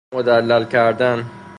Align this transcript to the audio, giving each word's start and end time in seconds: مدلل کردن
مدلل 0.13 0.63
کردن 0.65 1.25